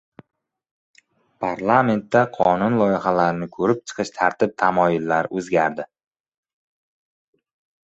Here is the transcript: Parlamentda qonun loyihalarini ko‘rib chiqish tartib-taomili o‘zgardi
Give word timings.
Parlamentda 1.43 2.23
qonun 2.37 2.79
loyihalarini 2.79 3.49
ko‘rib 3.59 3.85
chiqish 3.93 4.13
tartib-taomili 4.17 5.21
o‘zgardi 5.43 5.89